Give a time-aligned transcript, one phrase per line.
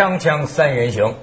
[0.00, 1.14] 锵锵三人行，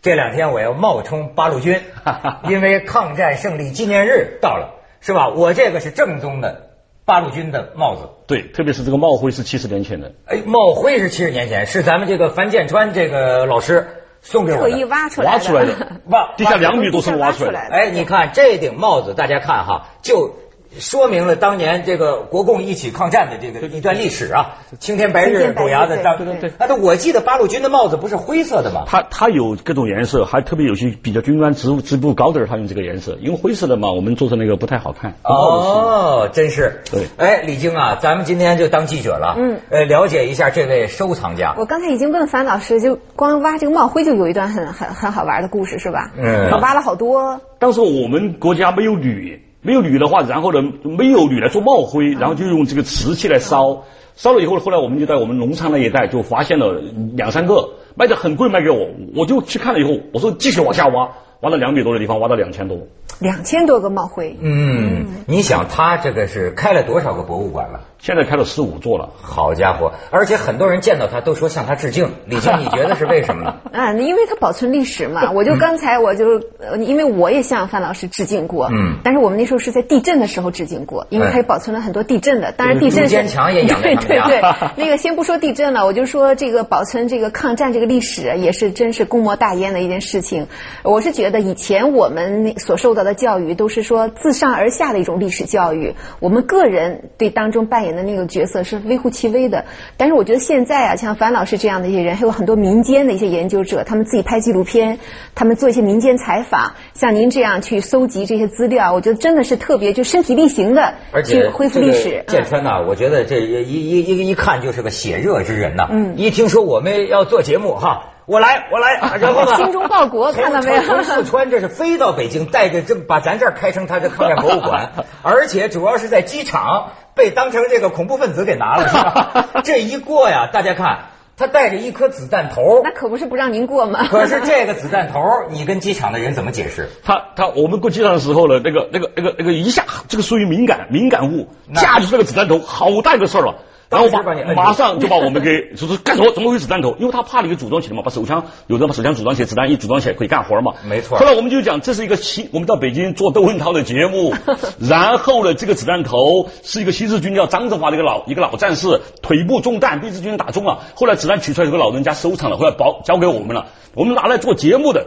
[0.00, 1.82] 这两天我要冒充八路军，
[2.48, 5.28] 因为抗战胜利纪念日到了，是吧？
[5.28, 6.70] 我这个是正宗的
[7.04, 8.08] 八路军的帽子。
[8.26, 10.12] 对，特别是这个帽徽是七十年前的。
[10.24, 13.86] 哎，帽徽是七十年前，是咱们这个樊建川这个老师
[14.22, 14.84] 送给我的特意。
[14.84, 17.52] 挖出来挖出来的，挖 地下两米多深挖出来的。
[17.52, 20.34] 地下挖出来的哎，你看这顶帽子，大家看哈，就
[20.78, 24.58] 说明了当年这个国共一起抗战的这个一段历史啊。
[24.80, 28.84] 青天白日，狗牙子当对对对啊，那我记得八路军的帽子不是灰色的吗？
[28.86, 35.14] 它它有各种颜色，还特别有些比较军官职务职务高的，他用这个颜色，因为灰色的嘛，我们做成那个不太好看。
[35.24, 36.82] 哦，真是。
[36.90, 39.36] 对哎，李晶啊，咱们今天就当记者了。
[39.38, 39.60] 嗯。
[39.70, 41.54] 呃，了解一下这位收藏家。
[41.58, 46.10] 我刚才已经问樊老师，就光挖这个帽徽就有一段很很很好玩的故事，是吧？
[46.16, 47.40] 嗯他挖了好多。
[47.58, 53.84] 当时我们国家没有铝，没有铝的话，然后呢，没有铝来做帽徽，然后就用这个瓷器来烧。
[54.14, 56.82] 烧了以后，后来我们就在我们农场那一带就发现了
[57.14, 61.08] 两三个，卖的很贵，卖给我，我就去看了以后，我说继续往下挖，
[61.40, 62.76] 挖到两米多的地方，挖到两千多。
[63.20, 67.80] 两千多个帽徽，嗯，你想他这个是开了多少个博物馆了？
[68.02, 69.10] 现在开了十五座了。
[69.22, 69.92] 好家伙！
[70.10, 72.10] 而且很多人见到他都说向他致敬。
[72.26, 73.54] 李静，你觉得是为什么呢？
[73.72, 75.30] 啊，因为他保存历史嘛。
[75.30, 82.50] 我就刚才我就，呃因为我也向范老师致敬过，嗯但是我们那时候是在地震的时候致敬过，因为他也保存了很多地震的。
[82.50, 84.42] 当然，地震是坚强也养在对对对，
[84.76, 90.48] 那个先不说地震了，我就说这个保存这个抗战这个历史也是真是功莫大焉的一件事情。
[90.82, 99.64] 我是觉得以前我们所受到的教育都是说自上而下的一种历史教育，我们个人对当中扮演的那个角色是微乎其微的。
[99.96, 104.98] 但是我觉得现在啊，像樊老师这样的一些人，还有很多民间的一些研究者，他们自己拍纪录片，
[105.34, 112.24] 他们做一些民间采访，像您这样去搜集这些资料，我觉得真的是特别就身体力行的而且去恢复历史。
[112.28, 129.48] 建川呐、我觉得这一一一一看就是个血热之人呐、嗯，一听说我们要做节目哈，我来我来， 然后呢，精忠报国看到没有四川这是飞到北京，带着这把咱这儿开成他的抗战博物馆， 而且主要是在机场被当成这个恐怖分子给拿了，是吧？
[129.64, 131.06] 这一过呀，大家看
[131.36, 134.06] 他带着一颗子弹头那，可不是不让您过吗？
[134.08, 136.88] 可是这个子弹头，你跟机场的人怎么解释？
[137.02, 143.56] 他他我们过机场的时候呢，那个那个那个那个一下，这个属于敏感敏感物，那架就是那个子弹头，好大一个事儿了。
[143.92, 146.32] 然后把马马上就把我们给说是干什么？
[146.32, 146.96] 怎么会有子弹头？
[146.98, 150.72] 因为他怕你给组装起来嘛，把手枪有的把手枪组装起来，子弹一组装起来可以干活嘛。
[150.88, 154.34] 没错后来我们就讲这是一个新，我们到北京做窦文涛的节目，
[154.80, 160.80] 然后呢，这个子弹头是一个新四军叫张振华的一个老一个老战士，腿部中弹被日军打中了。
[160.94, 165.06] 后来子弹取出来，有个老人家收藏了，后来保交给我们了，我们拿来做节目的。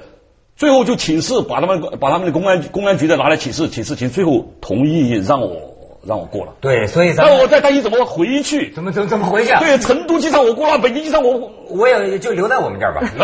[0.57, 5.74] 最后就请示，把他们把他们的公安公安局的拿来请示，请示，请最后同意让我
[6.05, 6.53] 让我过了。
[6.61, 8.71] 对，所以咱们那我在担心怎么回去。
[8.71, 9.59] 怎么怎么怎么回去啊？
[9.59, 13.01] 对，成都机场我过了，北京机场我我也就留在我们这儿吧。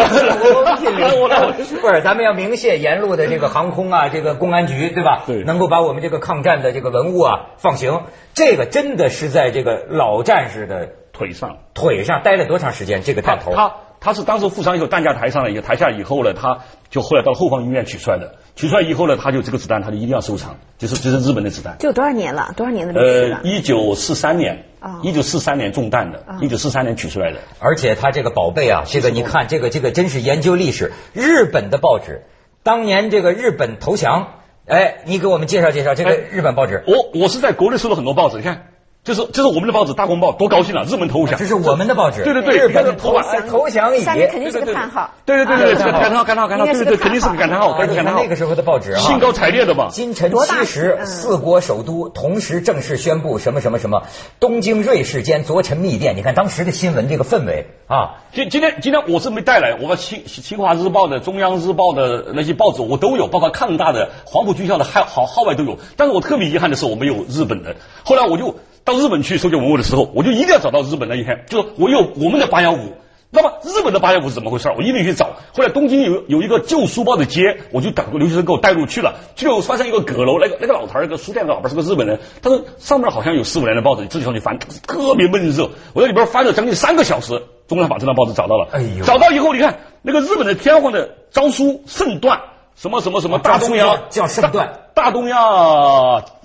[1.82, 5.24] 不是，咱们要鸣谢沿路的这个航空啊，这个公安局，对吧？
[5.28, 8.04] 对能够把我们这个抗战的这个文物啊放行，
[8.34, 11.58] 这个真的是在这个老战士的腿上。
[11.74, 13.02] 腿上待了多长时间？
[13.04, 16.60] 这个他弹头，他他是当时负伤以后担架抬上来以后，抬下来以后呢，他
[16.90, 18.36] 就后来到后方医院取出来的。
[18.62, 21.78] 取出来以后呢，他就这个子弹，他就一定要收藏，就是就是日本的子弹。
[21.80, 22.54] 这有多少年了？
[22.56, 23.38] 多少年的历史了，？
[23.38, 27.40] 呃一九四三年啊，一九四三年中弹的，一九四三年取出来的。
[27.58, 30.92] 而且他这个宝贝啊，这个你看，这个这个真是研究历史。
[31.14, 32.22] 日本的报纸，
[32.62, 34.28] 当年这个日本投降，
[34.68, 36.84] 哎，你给我们介绍介绍这个哎日本报纸。
[36.86, 38.68] 我我是在国内收了很多报纸，你看，
[39.04, 40.84] 这是这是我们的报纸《大公报》，多高兴啊！
[40.88, 45.10] 日本投降，这是我们的报纸，对对对日本你看投降投降以下面肯定是个叹号。
[45.26, 48.22] 对对对对，啊这个感叹号感叹号感叹号，对对对，肯定是个感叹号，啊肯定是感叹号。
[48.22, 49.88] 那个时候的报纸啊，兴高采烈的嘛。
[49.92, 54.04] 今晨七时，嗯四国首都同时正式宣布什么什么什么，
[54.40, 56.16] 东京瑞士间昨晨密电。
[56.16, 65.80] 你看当时的新闻这个氛围啊，今今天今天我是没带来，我把清清华日报的、中央日报的那些报纸我都有，包括抗大的、黄埔军校的号号号外都有。
[65.98, 67.76] 但是我特别遗憾的是，我没有日本的。
[68.04, 72.94] 后来我就到日本去收集文物的时候，我就一定要找到日本那一天，就是我有我们的八幺五。
[73.34, 74.70] 那么日本的八幺五是怎么回事？
[74.76, 75.38] 我一定去找。
[75.54, 79.16] 后来东京有有一个旧书报的街，我就等留学生给我带路去了。
[79.38, 85.70] 去了我发现一个阁楼，那个那个老头儿，那个书店的老板是个日本人，他说上面好像有四五年的报纸，你自己上去翻，特别闷热。
[85.94, 88.68] 我在里边翻了将近三个小时，终于把这张报纸找到了。
[88.74, 92.42] 哎呦找到以后，你看那个日本的天皇的诏书圣断，
[92.82, 95.36] 什么什么什么大东亚叫圣断大大东亚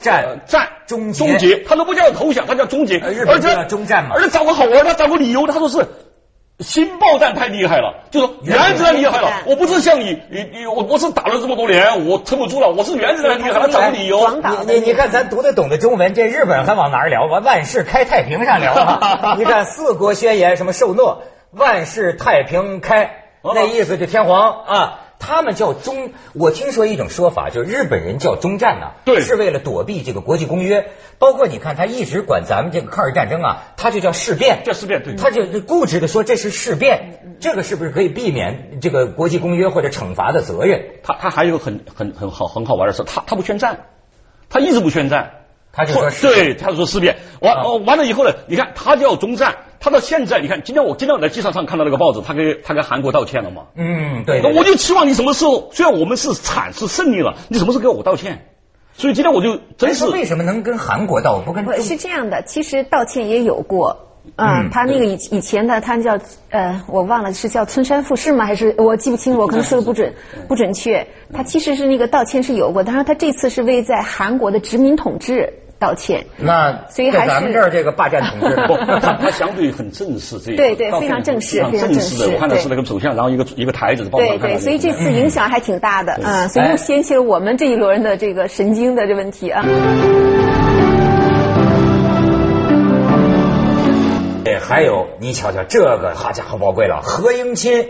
[0.03, 2.99] 战呃战终结终结，他都不叫投降，他叫终结。
[2.99, 5.89] 而且就叫终战嘛而且找个好玩，他找个理由，他说是。
[6.61, 9.31] 新爆弹太厉害了，就说原子弹厉害了。
[9.47, 12.69] 我不是像你，你你我我是打了这么多年，我撑不住了。
[12.69, 14.27] 我是原子弹厉害，他找个理由。
[14.67, 17.25] 你你你看咱读得懂的中文，这日本还往哪儿聊？
[17.25, 19.35] 往万事开太平上聊啊！
[19.41, 23.25] 你看四国宣言什么受诺，万事太平开。
[23.43, 25.01] 那意思就天皇啊。
[25.19, 30.91] 他们叫中，我听说一种说法，就是日本人叫中战呐、对是为了躲避这个国际公约。
[31.19, 40.85] 包括你看，他一直管咱们这个抗日战争啊，他就叫事变，叫事变对他就固执的说这是事变，这个是不是可以避免这个国际公约或者惩罚的责任？
[41.03, 43.87] 他他还有很很很好很好玩的事，他他不宣战，
[44.51, 45.31] 他一直不宣战，
[45.73, 47.17] 他就说或事变对，他就说事变。
[47.41, 53.67] 完啊哦完了以后呢，你看他叫中战，他到现在你看，今天我今天我在机场上看到那个报纸，他跟他跟韩国道歉了嘛。
[53.77, 58.49] 嗯，对那我就期望你什么时候，虽然我们是惨是胜利了，你什么时候给我道歉？
[58.95, 63.97] 所以今天我就真是为什么能跟韩国道，不跟是这样的，其实道歉也有过。
[64.35, 66.19] 嗯嗯，他那个以以前的他叫
[66.51, 68.45] 呃，我忘了是叫村山富士吗？
[68.45, 70.13] 还是我记不清，我可能说的不准
[70.49, 71.07] 不准确。
[71.33, 76.25] 他其实是那个道歉是有过，当然他这次是为在韩国的殖民统治道歉。
[76.37, 82.35] 那所以还是咱们这儿这个霸占统治 不，他他相对很正式，这个对对非常正式非常正式的。
[82.35, 89.65] 我看到是那个走向，然后一个一个台子的报对所以这次影响还挺大的，嗯，所以哎又掀起了我们这一轮的这个神经的这问题啊。
[94.45, 97.85] 哎，还有你瞧瞧这个，好家伙宝贵了，何应钦，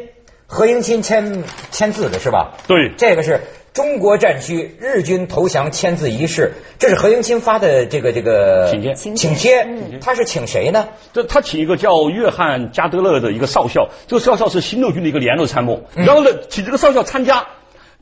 [0.47, 2.55] 何应钦签签字的是吧？
[2.67, 3.43] 对这个是
[3.77, 9.69] 中国战区日军投降签字仪式，这是何应钦发的这个这个请帖请帖，
[10.01, 10.89] 他是请谁呢？
[11.13, 17.47] 这他请一个叫约翰加德勒的一个少校，这个少校是新六军的一个联络参谋，然后呢，请这个少校参加。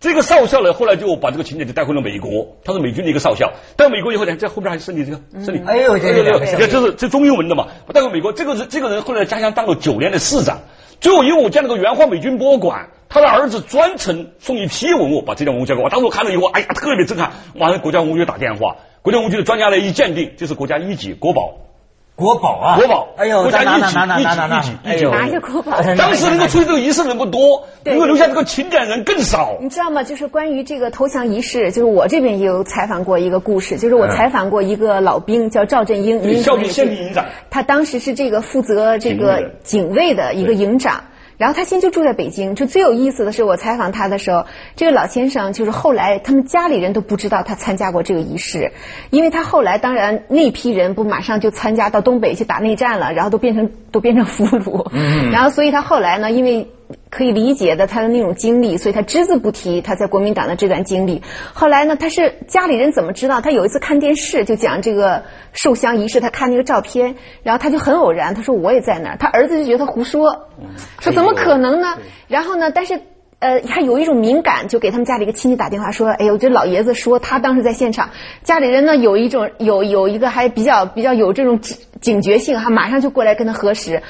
[0.00, 3.52] 这个少校呢，后来就把这个情节就带回了美国，他是美军的一个少校。
[3.76, 7.68] 带回美国以后呢，在后边还胜利这个胜利，哎呦这这这是这中英文的嘛。
[7.92, 10.60] 带回美国，这个人这个人后来在家乡当了九年的市长，
[11.00, 15.88] 最后因为我建了个原华美军博物馆，他的儿子专程送一批文物，把这件文物交给我。
[15.88, 17.32] 当时我看了以后，哎呀，特别震撼。
[17.54, 21.54] 马上国家文物局打电话，国家文物局的专家来一鉴定，这是国家一级国宝。
[22.16, 23.08] 国宝啊，国宝。
[23.16, 25.82] 哎呦，国家拿拿拿拿拿拿拿一级，哎呦，拿着国宝。
[25.98, 29.56] 当时能够出席这个仪式的人不多，对能够留下这个情感人更少。
[29.60, 30.02] 你知道吗？
[30.02, 37.24] 就是关于这个投降仪式，就是我这边也有采访过一个故事，就是我采访过一个老兵叫赵振英，您校兵可能是宪兵营长。
[37.50, 41.02] 他当时是这个负责这个警卫的一个营长。
[41.36, 44.46] 然后他现在就住在北京，就最有意思的是，我采访他的时候，
[44.76, 48.70] 这个老先生就是后来他们家里人都不知道他参加过这个仪式，
[49.10, 56.68] 因为他后来当然那批人不马上就参加到东北去打内战了，然后都变成都变成俘虏，嗯，然后所以他后来呢，因为
[57.10, 61.22] 可以理解的他的那种经历，所以他只字不提他在国民党的这段经历。
[61.52, 63.40] 后来呢，他是家里人怎么知道？
[63.40, 65.22] 他有一次看电视就讲这个
[65.52, 70.48] 受降仪式，他看那个照片，然后他就很偶然，他说我也在那儿，他儿子就觉得他胡说，
[71.00, 71.98] 说怎么可能呢？
[72.28, 73.00] 然后呢，但是。
[73.40, 78.08] 呃，他有一种敏感，就给他们家里一个亲戚打电话说：“哎呦，这老爷子说他当时在现场，
[78.42, 84.02] 家里人呢有一种有有一个还比较比较有这种警警觉性哈，马上就过来跟他核实。”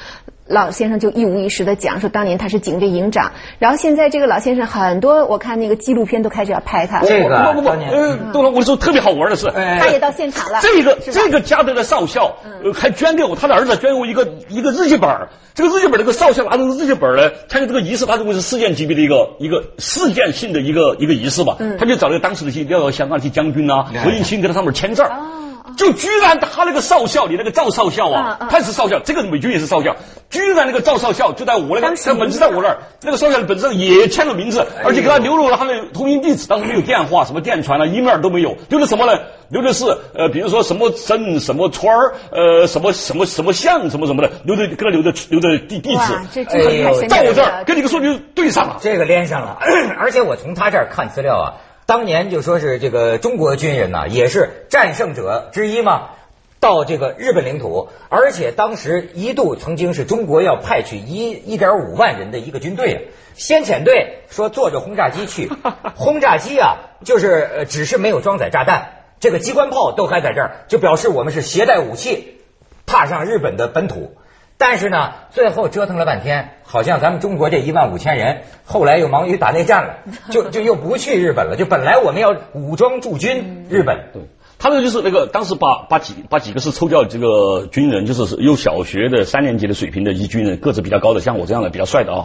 [0.46, 7.90] 老先生就一五一十的讲说，当年他是警队营长，然后现在这个老先生很多，我看那个纪录片都开始要拍他，这个不不不，当年。
[7.90, 10.58] 呃，杜总，我说特别好玩的是，哎他也到现场了。
[10.60, 15.30] 这个这个加德的少校，呃，还捐给我，他的儿子捐给我一个一个日记本儿。
[15.54, 25.10] 这个日记本儿这个少校拿着个日记本儿呢，参加这个仪式，他认为是事件级别的一个一个事件性的一个一个仪式吧，他就找了当时的一些要香港的将军啊，何应钦给他上面签字儿。
[25.76, 29.96] 就居然他那个少校，你那个赵少校啊，他是少校，这个美军也是少校，
[30.30, 39.18] 居然那个赵少校就在我那个当时这本子在我那儿，那个少校的本子上也签了名字，而且给他留了他的通讯地址，当时没有电话，什么电传啊、email 都没有，留的什么呢？
[39.50, 46.44] 留的是呃，比如说什么镇、什么村儿，呃，什么什么什么巷、什么什么的，留的给他留的留的地地，址，
[47.08, 47.24] 在。
[47.24, 48.78] 我这儿跟你个数据对上了。
[48.82, 49.58] 这个连上了，
[49.98, 51.46] 而且我从他这儿看资料啊，
[51.86, 56.10] 当年就说是这个中国军人呐、也是战胜者之一嘛，
[56.58, 63.00] 到这个日本领土，而且当时一度曾经是中国要派去一一点五万人的一个军队啊，
[63.34, 65.50] 先遣队说坐着轰炸机去，
[65.94, 72.40] 轰炸机啊就是呃只是没有装载炸弹，这个机关炮都还在这儿，就表示我们是携带武器
[72.86, 74.16] 踏上日本的本土。
[74.56, 79.94] 但是呢，最后折腾了半天，好像咱们中国这一万五千人，后来又忙于打内战了，
[80.30, 81.56] 就就又不去日本了。
[81.56, 84.22] 就本来我们要武装驻军日本，对，
[84.56, 92.24] 他这个就是那个当时把把几把几个是抽调这个军人，就是有小学的三年级的水平的一军人，个子比较高的，像我这样的比较帅的啊。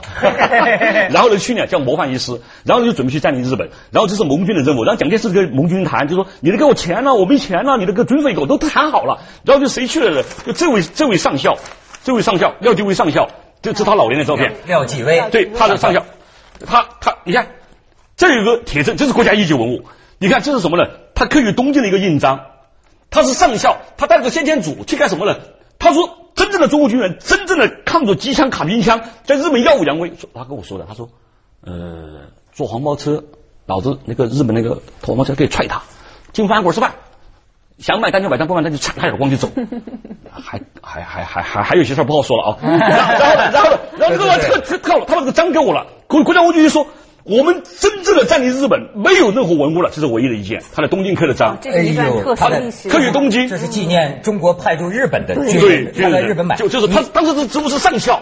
[1.09, 10.23] 然后呢，去年叫模范医师，然后就准备去占领日本，然后这是盟军的任务，然后蒋介石跟盟军谈，就说你得给我钱呢、我没钱呢、你那个军费给我都谈好了，然后就谁去了呢？
[10.45, 11.57] 就这位这位上校，
[12.03, 13.29] 这位上校廖继威上校，
[13.61, 14.53] 这这是他老年的照片。
[14.65, 16.05] 廖继威，对，他的上校，
[16.65, 17.47] 他他，你看，
[18.15, 19.85] 这有个铁证，这是国家一级文物。
[20.17, 20.89] 你看这是什么呢？
[21.15, 22.41] 他刻于东京的一个印章，
[23.09, 25.37] 他是上校，他带了个先遣组去干什么呢？
[25.77, 30.09] 他说真正的中国军人，真正的抗着机枪、卡宾枪，在日本耀武扬威。
[30.15, 31.09] 说他跟我说的，他说，
[31.61, 33.23] 呃，坐黄包车，
[33.65, 35.81] 老子那个日本那个黄包车可以踹他，
[36.33, 36.95] 进饭馆吃饭，
[37.79, 39.49] 想买单就买单，不买单就插他耳光就走。
[40.31, 42.57] 还还还还还还有些事儿不好说了啊。
[42.61, 46.85] 然后然后然后这个特特特他把这个章给我了，国国家公安局说。
[47.25, 50.63] 我们真正的占领日本没有任何文物了，这是唯一的一件。
[50.73, 52.89] 他在东京刻的章，这是一段特殊历史。
[52.89, 58.19] 刻于东京，这是纪念中国派驻日本的军人，他在日本买，就就是他当时是职务是上校，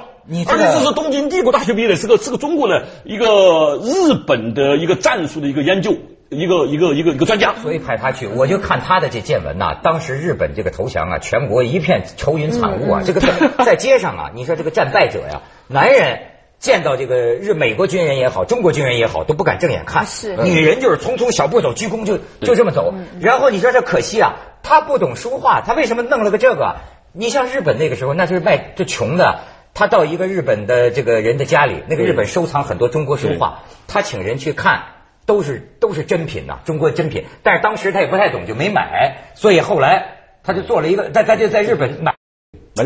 [0.50, 5.96] 而且这是东京帝国大学毕业的，是个是个中国的一个日本的一个战术的一个研究，
[6.30, 7.56] 一个一个一个一个专家。
[7.62, 9.80] 所以派他去，我就看他的这见闻呐。
[9.84, 13.02] 当时日本这个投降啊，全国一片愁云惨雾啊。
[13.06, 13.22] 这个
[13.66, 16.20] 在街上啊，你说这个战败者呀，男人。
[16.60, 20.08] 见到这个日美国军人也好，中国军人也好，都不敢正眼看。
[20.08, 22.96] 是，女人就是匆匆小步走，鞠躬就就这么走。
[23.22, 26.78] 然后你说这可惜啊，他不懂书画，他为什么弄了个这个？
[27.14, 29.42] 你像日本那个时候，那就是卖就穷的，
[29.76, 34.82] 他到一个日本的这个人的家里，那个日本收藏很多中国书画，他请人去看，
[35.28, 37.26] 都是都是真品呐，中国真品。
[37.44, 39.18] 但是当时他也不太懂，就没买。
[39.36, 42.16] 所以后来他就做了一个，他他就在日本买。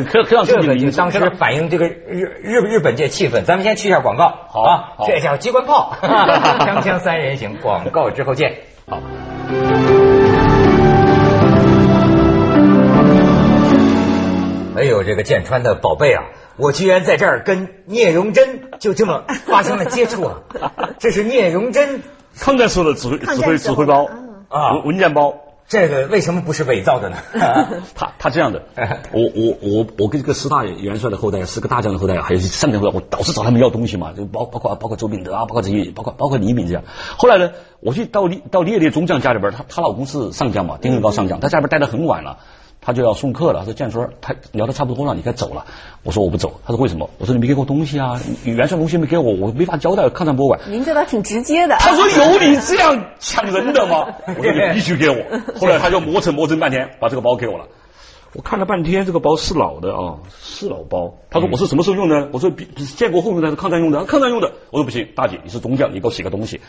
[0.10, 8.56] 可可让这个就当时反映这个日日日本这气氛，咱们先去一下广告，好啊，这叫机关炮， 锵锵三人行，广告之后见，
[8.88, 9.02] 好。
[14.78, 16.24] 哎呦，这个剑川的宝贝啊，
[16.56, 20.40] 我居然在这儿跟聂荣臻就这么发生了接触啊！
[21.00, 22.02] 这是聂荣臻
[22.38, 24.08] 抗战时候的指挥指挥指挥包
[24.50, 25.34] 啊，文件包。
[25.68, 27.16] 这个为什么不是伪造的呢？
[27.96, 28.62] 他他这样的，
[29.14, 36.84] 我我我我跟这个师大元帅的后代，是个大将的后代，还有上将后代，我老是找他们要东西嘛，就包包括包括周秉德啊，包括这些，包括包括李敏这样。
[37.18, 42.40] 后来呢，我去到到列列中将家里边，他他老公是上将嘛，丁文高上将，他家里边待得很晚了。
[42.84, 45.66] 他就要送客了，说建春他聊的差不多了，你该走了。
[46.02, 46.60] 我说我不走。
[46.66, 47.08] 他说为什么？
[47.20, 50.60] 我说你没给我东西啊，你原帅东西没给我，我没法交代抗战博物馆。
[50.68, 51.76] 您这倒挺直接的。
[51.80, 54.08] 他说有你这样抢人的吗？
[54.36, 55.16] 我说你必须给我。
[55.60, 57.66] 后来他就磨蹭磨蹭半天，把这个包给我了。
[58.34, 61.14] 我看了半天，这个包是老的啊，是老包。
[61.30, 62.30] 他说我是什么时候用的？
[62.32, 64.06] 我说比建国后用的还是抗战用的？
[64.06, 64.52] 抗战用的。
[64.72, 66.62] 我说不行，大姐你是中将，你给我写个东西。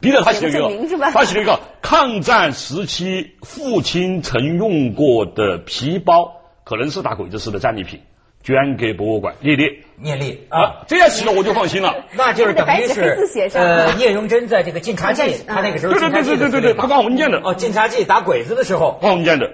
[0.00, 8.02] 逼着他写了一个，他写了一个抗战时期父亲曾用过的皮包，可能是打鬼子时的战利品，
[8.42, 9.34] 捐给博物馆。
[9.40, 11.94] 聂烈，聂烈啊，这样写了我就放心了。
[12.12, 13.16] 那就是等于是
[13.54, 17.40] 呃，聂荣臻在这个晋察冀， 他那个时候对对对对对对对，他放文件的。
[17.42, 18.98] 哦，晋察冀打鬼子的时候。
[19.00, 19.50] 放文件的，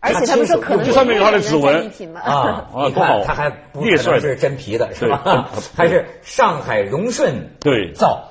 [0.00, 1.90] 而且他们说可能这上面有他的指纹。
[2.14, 5.50] 啊，啊， 多好他还不可能是真皮的是吧？
[5.76, 7.92] 还是上海荣顺对。
[7.92, 8.30] 造。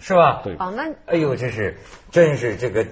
[0.00, 0.40] 是吧？
[0.42, 0.54] 对。
[0.54, 1.76] 哦，那哎呦，这是
[2.10, 2.86] 真是这个，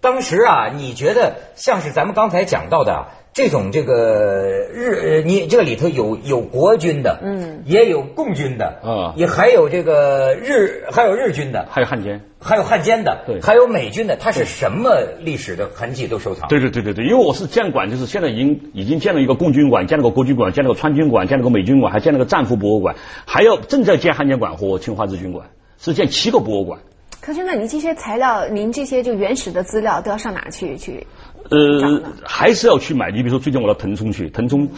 [0.00, 16.48] 当时啊，你觉得像是咱们刚才讲到的这种这个日，你这里头有有国军的，嗯，也有共军的，啊，也还有这个日，还有日军的，还有汉奸，还有汉奸的，对，还有美军的，他是什么历史的痕迹都收藏？
[16.48, 25.50] 对对对对对，因为我是建馆，就是现在已经已经建了一个共军馆，建了个国军馆，建了个川军馆，建了个美军馆，还建了个战俘博物馆，还要正在建汉奸馆和侵华日军馆。
[25.78, 26.80] 是建七个博物馆。
[27.20, 31.06] 可是，那您这些材料，您这些就原始的资料都要上哪去去？
[31.50, 33.10] 呃，还是要去买。
[33.10, 34.68] 你比如说，最近我到腾冲去，腾冲，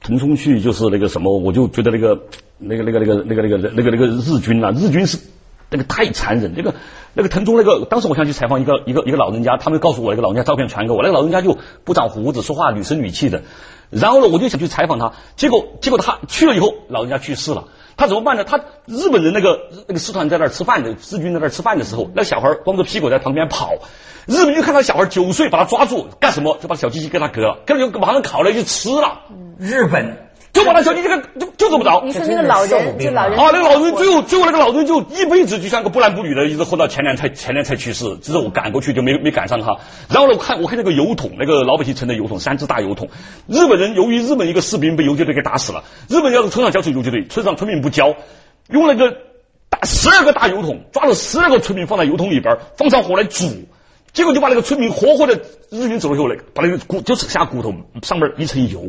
[0.00, 2.22] 腾冲去就是那个什么，我就觉得那个
[2.58, 5.18] 那个那个那个那个那个那个那个日军啊，日军是
[5.68, 6.54] 那个太残忍。
[6.56, 6.74] 那个
[7.14, 13.42] 那个腾冲那个，当时我想去采访一个一个一个老人家，他们告诉我一个老人家照片传给我，那个老人家就不长胡子，说话女声女气的。
[13.90, 17.68] 然后呢，我就想去采访他，结果结果他去了以后，老人家去世了。
[17.96, 18.44] 他怎么办呢？
[18.44, 23.74] 他日本人那个那个师团在那儿吃饭的，日军在那儿吃饭的时候，那小孩光着屁股在旁边跑，
[24.26, 26.58] 日本就看到小孩九岁，把他抓住干什么？
[26.60, 29.20] 就把小鸡鸡给他割了，割了就马上烤了就吃了。
[29.58, 30.31] 日本。
[30.52, 32.02] 就把那小弟这个就就走不着。
[32.04, 38.18] 你说那个老人，就老人啊，那个老人最后最后那个老人就一辈子就像个不男不女的，一直活到前年才前年才去世。
[38.18, 39.78] 只是我赶过去就没没赶上他。
[40.10, 43.08] 然后呢，我看我看那个油桶，那个老百姓盛的油桶，三只大油桶。
[43.46, 48.14] 日本人由于日本一个士兵被游击队给打死了，日本要是村上交出游击队，村上村民不交，
[48.68, 49.16] 用那个
[49.70, 53.46] 大十二个大油桶，抓了十二个村民放在油桶里边，放上火来煮，
[54.12, 55.40] 结果就把那个村民活活的
[55.70, 58.88] 日军走了以后呢，把那个骨就剩下骨头上面一层油，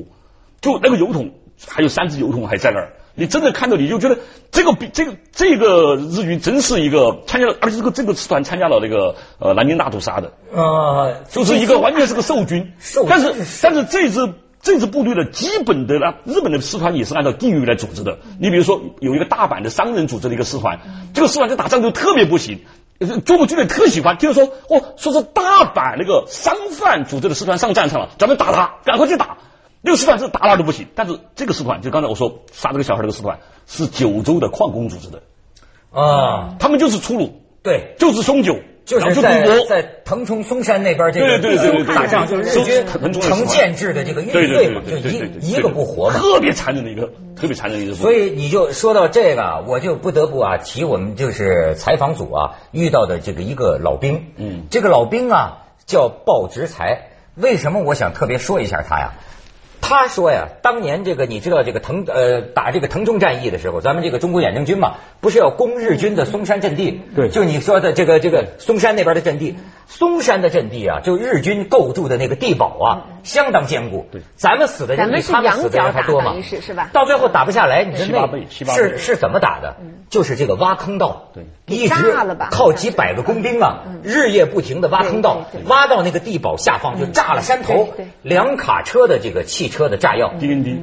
[0.59, 1.31] 就那个油桶。
[1.67, 4.17] 还有三只油桶还在那儿，你真的看到你就觉得
[4.51, 12.73] 这个比这个这个日军真是一个参加了，而且这个这个师团参加了那个呃南京大屠杀的，啊，就是一个完全是个受军，
[13.07, 18.17] 但是但是这支这支部队的基本的呢，日本的师团也是按照地域来组织的。
[18.39, 20.79] 你比如说有一个大阪的商人组织的一个师团，
[21.13, 22.61] 这个师团在打仗就特别不行，
[23.25, 29.37] 中国军队特喜欢，就是说哦，说是大阪那个商贩组织的师团上战场了，咱们打他，赶快去打。
[29.85, 35.21] 那个师团是打哪都不行，但是这个师团就刚才我说杀这个小孩这个师团是九州的矿工组织的，
[35.91, 39.21] 啊，他们就是粗鲁，对，就是凶酒，就是。
[39.21, 46.17] 在在腾冲松山那边这个对对对对对大仗，就是日军成建制的这个运对对罪嘛，就一一个不活嘛。
[46.17, 47.95] 特别残忍的一个，特别残忍的一个。
[47.95, 59.13] 所以你就说到这个啊，我就不得不啊提我们就是采访组啊遇到的这个一个老兵，嗯这个老兵啊叫鲍直才，为什么我想特别说一下他呀？
[59.85, 67.01] 他说呀，当年这个你知道这个腾呃打这个腾冲战役的时候，咱们这个中国远征军嘛，不是要攻日军的松山阵地？
[67.13, 72.87] 对就你说的这个这个松山那边的阵地，松山的阵地啊，就日军构筑的那个地堡啊，
[73.23, 74.07] 相当坚固。
[74.11, 76.35] 对，咱们死的人比他们死的人还多嘛。
[76.41, 76.89] 是是吧？
[76.93, 78.81] 到最后打不下来，你说七八倍七八倍。
[78.81, 79.77] 那是是怎么打的？
[80.09, 81.43] 就是这个挖坑道，对。
[81.65, 82.13] 一直
[82.51, 87.89] 靠几百个工兵啊，日夜不停的挖坑道挖到那个地堡下方就炸了山头
[88.21, 90.33] 两卡车的这个汽车的炸药。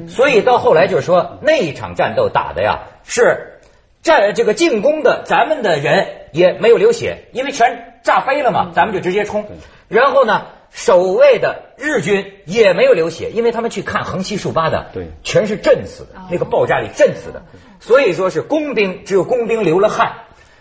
[0.09, 3.61] 所以到后来就是说那一场战斗打的呀是
[4.03, 9.47] 战这个进攻的咱们的人也没有流血，因为全炸飞了嘛，咱们就直接冲。
[9.89, 17.43] 然后呢，守卫的日军也没有流血，因为他们去看横七竖八的，对全是震死的，那个爆炸里震死的。
[17.81, 20.13] 所以说是工兵，只有工兵流了汗。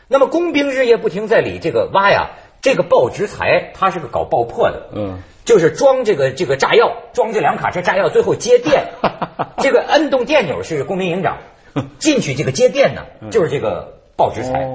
[0.07, 2.31] 那么工兵日夜不停在里这个挖呀，
[2.61, 8.87] 这个爆直才他是个搞爆破的，嗯，就是装这个这个炸药，装这两卡车炸药，最后接电。
[9.59, 11.37] 这个摁动电钮是工兵营长，
[11.99, 14.67] 进去这个接电呢，就是这个爆直才。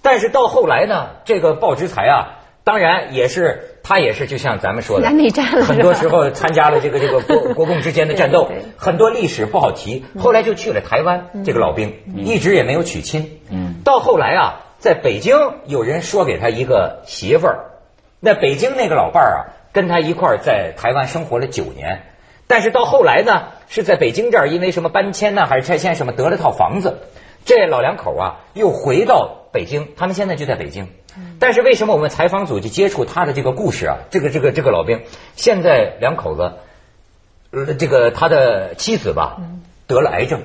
[0.00, 10.04] 哦但是到后来呢，这个鲍直才啊，当然也是他也是就像咱们说的，南战了很多时候参加了这个这个国国共之间的战斗很多历史不好提。
[10.18, 13.40] 后来就去了台湾，这个老兵一直也没有娶亲。
[13.50, 17.72] 嗯，到后来啊，在北京有人说给他一个媳妇儿，
[18.20, 19.38] 那北京那个老伴儿啊，
[19.72, 22.04] 跟他一块儿在台湾生活了九年，
[22.46, 27.00] 但是到后来呢，是在北京这儿因为什么搬迁呢，还是拆迁什么得了套房子，
[27.44, 30.88] 这老两口啊又回到北京，他们现在就在北京。
[31.40, 33.98] 但是为什么我们采访组就接触他的这个故事啊？
[34.10, 35.02] 这个这个这个老兵，
[35.34, 36.52] 现在两口子，
[37.50, 39.38] 呃，这个他的妻子吧
[39.88, 40.42] 得了癌症，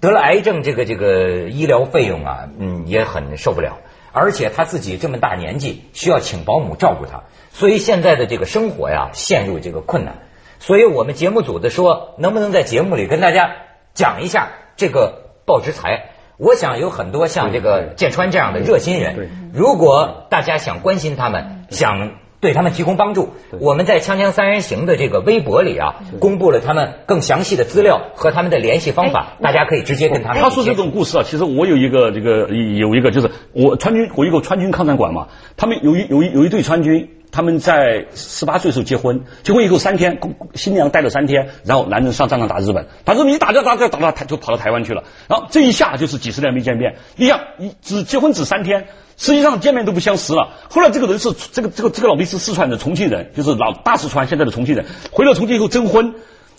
[0.00, 3.78] 得了癌症，这个这个医疗费用啊，嗯，也很受不了。
[4.12, 10.18] 而且他自己这么大年纪，需要请保姆照顾他，所以现在的这个生活呀，陷入这个困难。
[10.60, 13.56] 所以我们节目组的说，能不能在节目里跟大家
[13.94, 16.10] 讲一下这个鲍直才？
[16.44, 19.02] 我想有很多像这个建川这样的热心对。
[19.02, 23.30] 人，如果大家想关心他们，想对他们提供帮助，
[23.60, 40.20] 我们在《锵锵三人行》的这个微博里啊，公布了他们更详细的资料和他们的联系方法，大家可以直接跟他们他说这种故事啊，其实我有一个这个有一个就是我川军，我有个川军抗战馆嘛，他们有一有一有一队川军，他们在十八岁时候结婚，结婚以后三天，
[40.54, 48.86] 新娘待了三天，然后男人上战场打日本，打日本一打就打就打到台就跑到台湾去了，然后这一下就是几十年没见面，一样一只结婚只三天。
[49.16, 50.50] 实际上见面都不相识了。
[50.68, 54.86] 后来这个人是这个这个这个老兵是四川的重庆人，就是老大四川现在的重庆人。
[55.12, 56.14] 回了重庆以后征婚，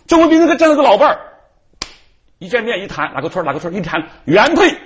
[0.08, 1.20] 征婚变成个这样一个老伴儿，
[2.40, 4.78] 一见面一谈哪个村哪个村一谈原配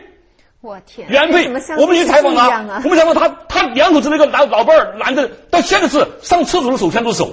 [0.61, 7.31] 我天，原配我们去采访他啊我们采访他，他两口子那个老老伴儿男的到现在是上厕所的手牵着手。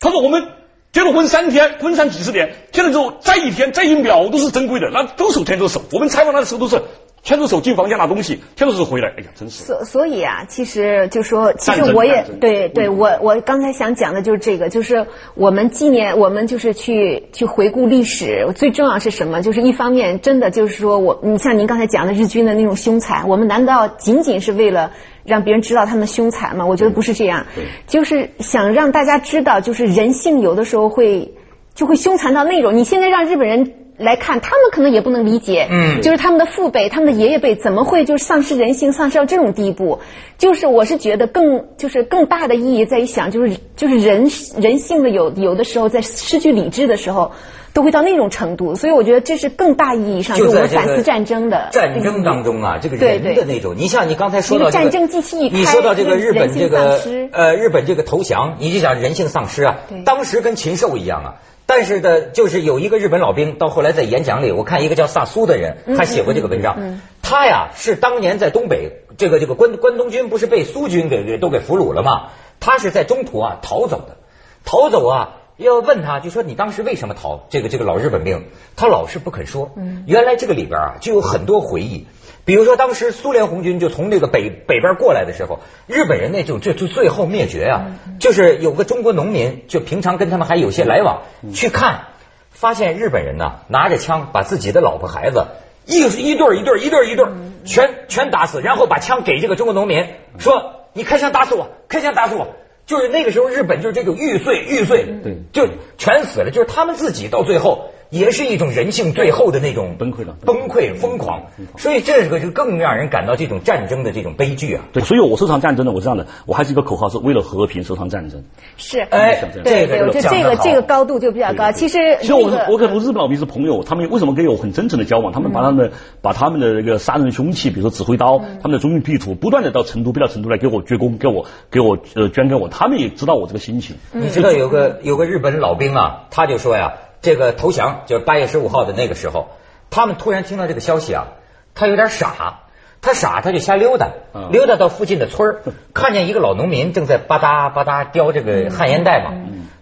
[0.00, 0.42] 他说我们
[0.90, 5.82] 结了婚三天，婚三几十年，结了之后再一天再一秒都是珍贵的，那都手牵着手。
[5.92, 6.82] 我们采访他的时候都是
[7.22, 9.62] 牵着手进房间拿东西，牵着手回来，哎呀，真是。
[9.62, 19.40] 所所以啊，其实就说，其实我也对对，我我刚才想讲的就是这个，就是我们纪念，我们就是去去回顾历史，最重要是什么？
[19.40, 24.90] 就是一方面，真的就是说我，你像您刚才讲的日军的那种凶残，我们难道仅仅是为了
[25.24, 26.66] 让别人知道他们凶残吗？
[26.66, 27.46] 我觉得不是这样，
[27.86, 31.32] 就是想让大家知道，就是人性有的时候会
[31.72, 33.74] 就会凶残到那种，你现在让日本人。
[34.02, 40.00] 来看，他们可能也不能理解，嗯就是他们的父辈、他们的爷爷辈怎么会就是丧失人性、丧失到这种地步？
[40.38, 47.30] 就是我是觉得更就是更大的意义在于想，就是就是人人性的有有的时候在失去理智的时候，
[47.72, 57.00] 都会到那种程度，所以我觉得这是更大意义上，就我们在反思战争的战争当中啊，这个人的那种，你像你刚才说到这个战争机器一开你说到这个日本这个
[57.32, 61.34] 呃日本这个投降，你就想人性丧失啊，当时跟禽兽一样啊。
[61.64, 66.98] 但是的，就是有一个日本老兵，到后来在演讲里，我看一个叫萨苏的人，他写过这个文章。
[67.22, 72.30] 他呀是当年在东北，这个这个关关东军不是被苏军给给都给俘虏了吗？
[72.60, 74.16] 他是在中途啊逃走的，
[74.64, 75.38] 逃走啊。
[75.58, 77.46] 要问他，就说你当时为什么逃？
[77.50, 79.70] 这个这个老日本兵，他老是不肯说。
[80.06, 82.06] 原来这个里边啊，就有很多回忆。
[82.44, 92.06] 比如说，当时苏联红军就从这个北北边过来的时候，日本人那种就就最后灭绝啊，就是有个中国农民，就平常跟他们还有些来往，去看，
[92.52, 95.46] 发现日本人呢拿着枪把自己的老婆孩子
[95.86, 97.32] 一一对儿一对儿一对儿一对儿
[97.64, 100.06] 全全打死，然后把枪给这个中国农民，
[100.38, 102.48] 说你开枪打死我，开枪打死我。
[102.84, 106.50] 就是那个时候，日本就是这种玉碎玉碎，对就全死了。
[106.50, 111.44] 就是他们自己到最后也是一种人性最后的那种崩溃了崩溃、疯狂。
[111.78, 114.84] 所以这个就更让人感到这种战争的这种悲剧啊。
[114.92, 118.44] 对，所以我收藏战争呢，我是这样的，我还是一个口号，是为了和平收藏战争。
[118.76, 121.72] 是，哎，对对，我觉得这个这个高度就比较高。
[121.72, 125.32] 其实，其实我我跟日本老兵是朋友，他们为什么跟我很真诚的交往？
[125.32, 132.68] 他们把他们把他们的那个杀人凶器，比如说指挥刀，他们的中印地图，不断的到成都、飞到成都来给我鞠躬，给我给我呃捐给我。
[132.68, 133.96] 他们也知道我这个心情。
[134.12, 139.48] 你知道有个有个日本老兵啊，他就说呀，这个投降就是八月十五号的那个时候，
[139.88, 141.28] 他们突然听到这个消息啊，
[141.74, 142.58] 他有点傻。
[143.04, 144.10] 他傻，他就瞎溜达，
[144.52, 149.32] 溜达到附近的村儿， 看见一个老农民正在吧嗒吧嗒叼这个旱烟袋嘛。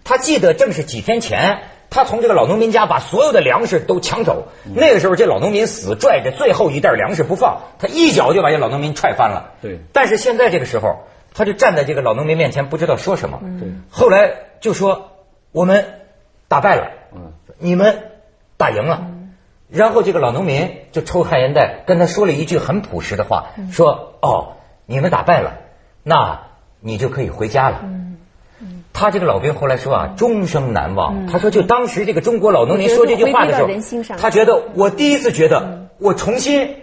[0.03, 1.59] 他记得正是几天前，
[1.91, 4.47] 他从这个老农民家把所有的粮食都抢走。
[4.73, 9.51] 那个时候，这老农民死拽着最后一袋粮食不放，他一脚就把这老农民踹翻了。
[9.61, 9.77] 对。
[9.93, 11.01] 但是现在这个时候，
[11.35, 13.39] 他就站在这个老农民面前，不知道说什么。
[13.59, 13.69] 对。
[13.91, 15.11] 后来就说
[15.53, 15.85] ：“我们
[16.47, 16.89] 打败了，
[17.61, 18.11] 你们
[18.57, 19.07] 打赢了。”
[19.71, 25.59] 然后这个老农民就抽旱烟袋，跟他说了一句很朴实的话，说：“哦，你们打败了，
[26.03, 26.41] 那
[26.81, 27.81] 你就可以回家了。”
[28.93, 31.25] 他这个老兵后来说啊，终生难忘。
[31.27, 36.75] 他说，就当时这个中国老农民说这句话的时候，他觉得我第一次觉得我重新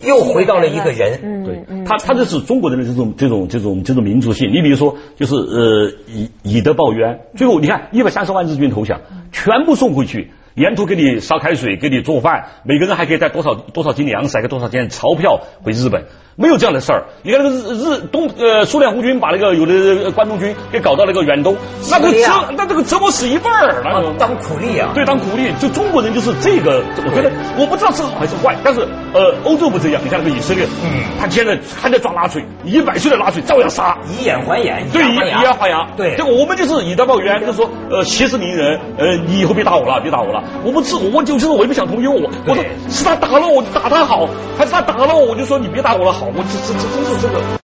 [0.00, 1.44] 又回到了一个人。
[1.44, 4.50] 对他，他这是中国人的这种这种这种这种民族性。
[4.52, 9.00] 你比如说，就是呃以以德报怨，最后你看一百三十万日军投降，
[9.32, 10.30] 全部送回去。
[10.56, 16.06] 沿途给你烧开水，给你做饭，每个人还可以带多少多少斤粮食，带多少钱钞票回日本。
[16.40, 17.04] 没有这样的事儿。
[17.22, 21.54] 你看那个日日东呃苏联红军把那个有的关东军给搞到那个远东，
[21.90, 24.92] 那个折那这个折磨死一半儿，那个当苦力啊。
[24.94, 25.52] 对，当苦力。
[25.60, 28.80] 就中国人就是这个，我觉得我不知道是好还是坏，但是
[29.12, 30.00] 呃欧洲不这样。
[30.02, 35.86] 你看那个以色列，嗯，他现在还在抓纳粹，一百岁的纳粹照样杀，以眼还眼，对，以牙还牙。
[35.94, 40.42] 对，这个我们就是以德报怨，就是说呃息事宁人，呃你以后别打我了，别打我了。
[40.64, 44.26] 我不是我就是我也不想同情我，我说是他打了我就打他好，
[44.56, 47.50] 还是他打了我我就说你别打我了好，我这这这真是这个。